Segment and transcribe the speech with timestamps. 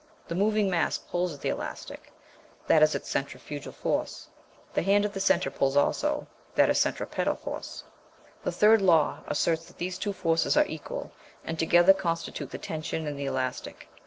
[0.29, 2.11] The moving mass pulls at the elastic
[2.65, 4.29] that is its centrifugal force;
[4.73, 7.83] the hand at the centre pulls also that is centripetal force.
[8.43, 11.11] The third law asserts that these two forces are equal,
[11.45, 13.89] and together constitute the tension in the elastic.